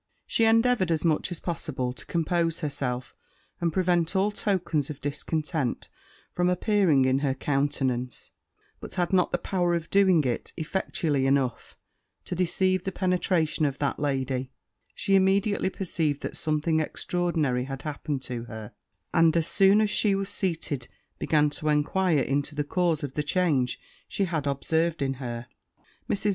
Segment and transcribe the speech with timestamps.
[0.25, 3.13] She endeavoured, as much as possible, to compose herself,
[3.59, 5.89] and prevent all tokens of discontent
[6.33, 8.31] from appearing in her countenance,
[8.79, 11.77] but had not the power of doing it effectually enough
[12.25, 14.49] to deceive the penetration of that lady;
[14.95, 18.73] she immediately perceived that something extraordinary had happened to her;
[19.13, 20.87] and, as soon as she was seated,
[21.19, 25.45] began to enquire into the cause of the change she had observed in her.
[26.09, 26.29] Mrs.